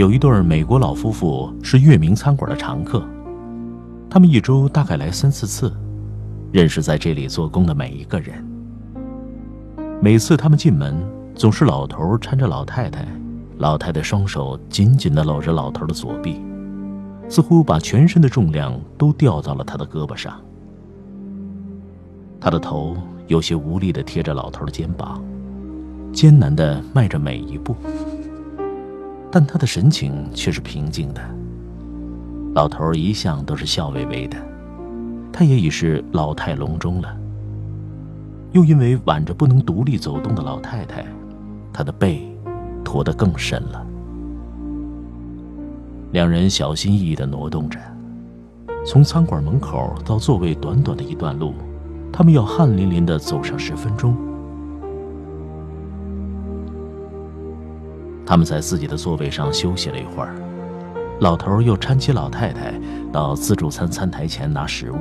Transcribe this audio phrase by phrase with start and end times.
[0.00, 3.06] 有一对美国老夫妇是月明餐馆的常客，
[4.08, 5.70] 他们一周大概来三四次，
[6.50, 8.42] 认识在这里做工的每一个人。
[10.00, 10.96] 每次他们进门，
[11.34, 13.06] 总是老头搀着老太太，
[13.58, 16.40] 老太太双手紧紧地搂着老头的左臂，
[17.28, 20.40] 似乎把全身的重量都吊到了他的胳膊上。
[22.40, 22.96] 他的头
[23.26, 25.22] 有些无力地贴着老头的肩膀，
[26.10, 27.76] 艰难地迈着每一步。
[29.30, 31.20] 但他的神情却是平静的。
[32.54, 34.36] 老头一向都是笑微微的，
[35.32, 37.16] 他也已是老态龙钟了。
[38.52, 41.06] 又因为挽着不能独立走动的老太太，
[41.72, 42.28] 他的背
[42.84, 43.86] 驼得更深了。
[46.10, 47.78] 两人小心翼翼地挪动着，
[48.84, 51.54] 从餐馆门口到座位短短的一段路，
[52.12, 54.16] 他们要汗淋淋地走上十分钟。
[58.30, 60.36] 他们在自己的座位上休息了一会儿，
[61.18, 62.72] 老头又搀起老太太
[63.12, 64.96] 到自助餐餐台前拿食物。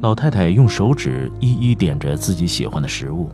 [0.00, 3.30] 老太太用手指一一点着自己喜欢的食物，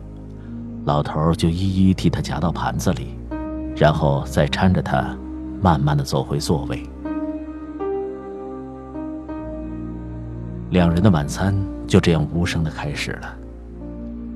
[0.85, 3.07] 老头就一一替她夹到盘子里，
[3.75, 5.17] 然后再搀着她，
[5.59, 6.83] 慢慢的走回座位。
[10.69, 11.55] 两人的晚餐
[11.87, 13.35] 就这样无声的开始了。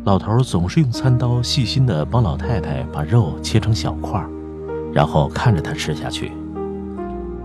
[0.03, 4.19] 老头总是用餐刀细心地帮老太太把肉切成小块，
[4.91, 6.31] 然后看着她吃下去。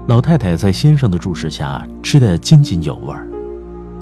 [0.06, 3.14] 老太太在先生的注视下吃得津津有味，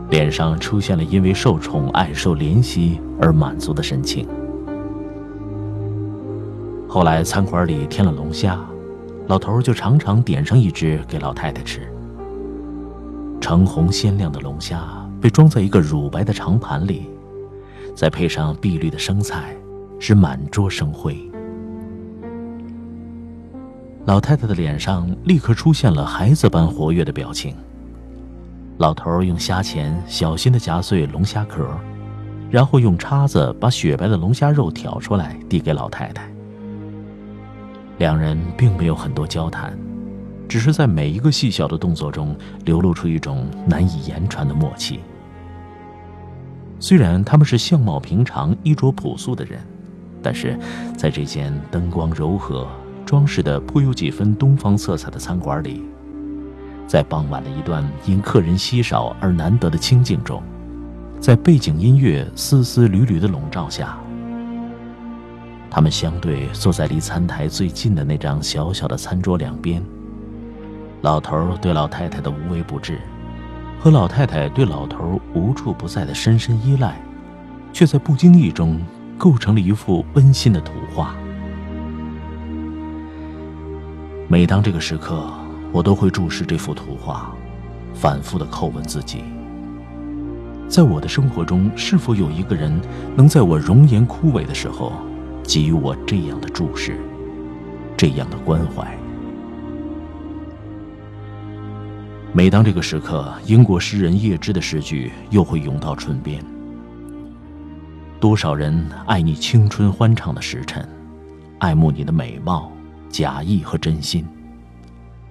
[0.09, 4.29] 脸上出现了因为受宠爱、受怜惜而满足的神情。
[6.87, 8.57] 后来餐馆里添了龙虾，
[9.27, 11.93] 老头就常常点上一只给老太太吃。
[13.41, 14.85] 橙红鲜亮的龙虾
[15.21, 17.09] 被装在一个乳白的长盘里。
[17.95, 19.55] 再配上碧绿的生菜，
[20.01, 21.17] 使满桌生辉。
[24.05, 27.55] 老太太的脸上立刻出现了孩子般活跃的表情。
[28.79, 31.65] 老头用虾钳小心地夹碎龙虾壳，
[32.51, 36.29] 然后用叉子把雪白的龙虾肉挑出来递给老太太。
[37.99, 39.79] 两人并没有很多交谈，
[40.49, 44.99] 只是在每一个细小的动作中流露出一种难以言传的默契。
[46.81, 49.59] 虽然他们是相貌平常、衣着朴素的人，
[50.23, 50.59] 但是
[50.97, 52.67] 在这间灯光柔和、
[53.07, 55.83] 装饰的颇有几分东方色彩的餐馆里，
[56.87, 60.43] 在傍晚的一段因客人稀少而难得的清静中，
[61.21, 63.99] 在背景音乐丝丝缕缕的笼罩下，
[65.71, 69.83] 他们相对坐在离餐台最近的那张小小的餐桌两边。
[71.01, 72.99] 老头对老太太的无微不至。
[73.85, 76.99] 和老太太对老头无处不在的深深依赖，
[77.71, 78.81] 却在不经意中
[79.19, 81.15] 构成了一幅温馨的图画。
[84.27, 85.31] 每当这个时刻，
[85.71, 87.31] 我都会注视这幅图画，
[87.93, 89.23] 反复的叩问自己：
[90.67, 92.73] 在我的生活中，是否有一个人
[93.15, 94.95] 能在我容颜枯萎的时候，
[95.43, 96.97] 给予我这样的注视，
[97.99, 98.97] 这样的关怀？
[102.37, 106.45] 每当这个时刻，英国诗人叶芝的诗句又会涌到唇边。
[108.19, 110.85] 多少人爱你青春欢畅的时辰，
[111.61, 112.73] 爱慕你的美貌、
[113.09, 114.25] 假意和真心；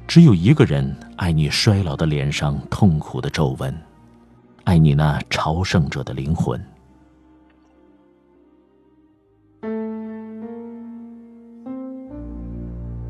[0.07, 3.75] 只有一个人爱你衰老的脸上痛苦的皱纹，
[4.63, 6.57] 爱你那朝圣者的灵魂。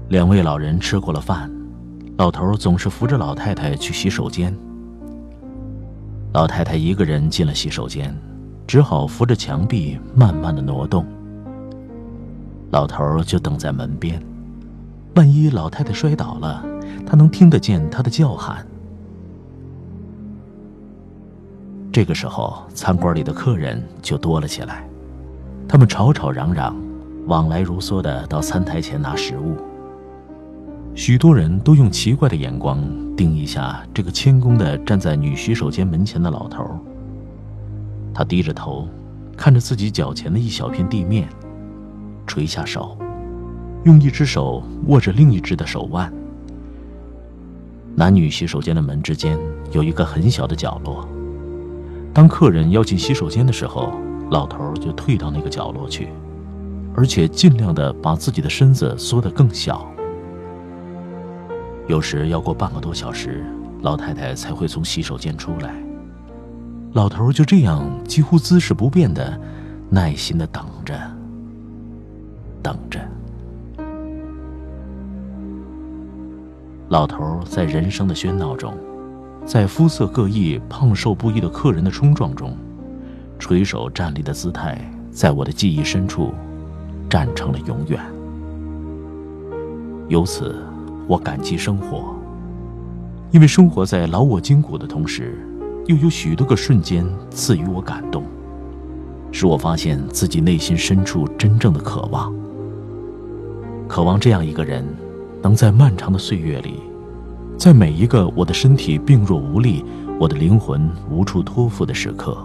[0.09, 1.47] 两位老人吃过了饭。
[2.15, 4.55] 老头总是扶着老太太去洗手间。
[6.31, 8.15] 老太太一个人进了洗手间，
[8.67, 11.05] 只好扶着墙壁慢慢的挪动。
[12.71, 14.21] 老头就等在门边，
[15.15, 16.63] 万一老太太摔倒了，
[17.05, 18.65] 他能听得见她的叫喊。
[21.91, 24.87] 这个时候，餐馆里的客人就多了起来，
[25.67, 26.75] 他们吵吵嚷嚷，
[27.27, 29.55] 往来如梭的到餐台前拿食物。
[30.95, 32.79] 许多人都用奇怪的眼光
[33.16, 36.63] 盯一下这个谦恭地站在女洗手间门前的老头。
[38.13, 38.87] 他低着头，
[39.35, 41.28] 看着自己脚前的一小片地面，
[42.28, 42.95] 垂下手，
[43.85, 46.13] 用一只手握着另一只的手腕，
[47.96, 49.35] 男女洗手间的门之间
[49.72, 51.07] 有一个很小的角落，
[52.13, 53.91] 当客人要进洗手间的时候，
[54.29, 56.09] 老头就退到那个角落去，
[56.96, 59.89] 而且尽量的把自己的身子缩得更小。
[61.88, 63.44] 有时要过半个多小时，
[63.82, 65.74] 老太太才会从洗手间出来。
[66.94, 69.40] 老头就这样几乎姿势不变的，
[69.90, 70.96] 耐心的等着，
[72.62, 73.00] 等着。
[76.90, 78.74] 老头在人生的喧闹中，
[79.46, 82.56] 在肤色各异、胖瘦不一的客人的冲撞中，
[83.40, 84.78] 垂手站立的姿态，
[85.12, 86.32] 在我的记忆深处，
[87.09, 88.00] 站成了永远。
[90.08, 90.64] 由此，
[91.08, 92.16] 我感激生活，
[93.32, 95.38] 因为生活在劳我筋骨的同时，
[95.88, 98.23] 又有许多个瞬间赐予我感动，
[99.32, 102.34] 使我发现自己内心深处真正的渴望，
[103.88, 104.85] 渴望这样一个人。
[105.41, 106.76] 能在漫长的岁月里，
[107.58, 109.84] 在每一个我的身体病弱无力、
[110.17, 112.38] 我的灵魂无处托付的时刻，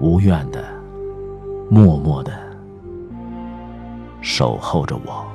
[0.00, 0.64] 无怨的、
[1.68, 2.32] 默默的
[4.22, 5.26] 守候着我。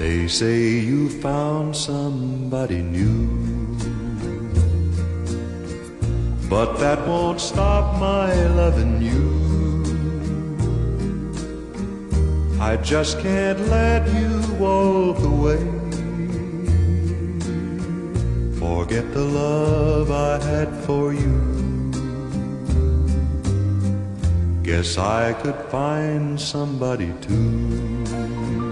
[0.00, 3.28] They say you found somebody new,
[6.48, 9.28] but that won't stop my loving you.
[12.58, 15.60] I just can't let you walk away.
[18.58, 21.36] Forget the love I had for you.
[24.62, 28.69] Guess I could find somebody too.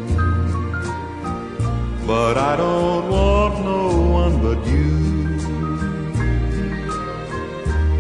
[2.09, 3.89] But I don't want no
[4.21, 4.97] one but you.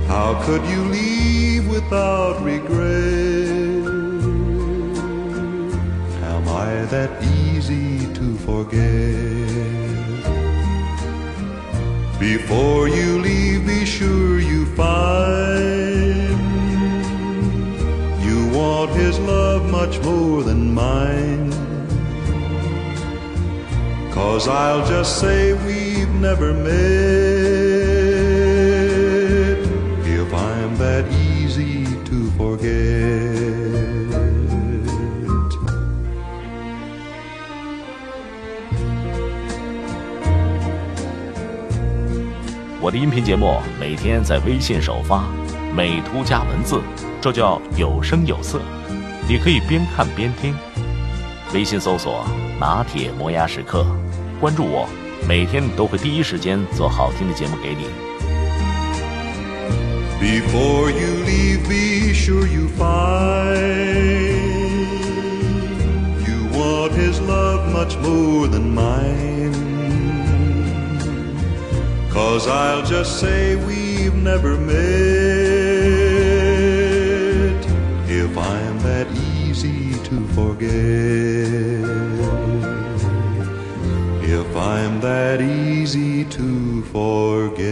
[0.06, 3.84] How could you leave without regret?
[6.32, 9.28] Am I that easy to forget?
[12.18, 16.40] Before you leave, be sure you find
[18.24, 21.77] you want his love much more than mine.
[24.18, 26.88] Cause I'll just say we've never met.
[42.80, 45.24] 我的音频节目每天在微信首发，
[45.76, 46.80] 美图加文字，
[47.20, 48.60] 这叫有声有色。
[49.28, 50.56] 你可以边看边听。
[51.54, 52.24] 微信搜索
[52.60, 53.86] “拿铁磨牙时刻”，
[54.39, 54.87] 关注我，
[55.27, 57.85] 每天都会第一时间做好听的节目给你。
[60.19, 63.53] Before you leave, be sure you find
[66.25, 69.51] you want his love much more than mine.
[72.09, 74.73] Cause I'll just say we've never met
[78.07, 79.07] if I'm that
[79.43, 82.16] easy to forget.
[84.30, 87.68] if I'm that easy to forget.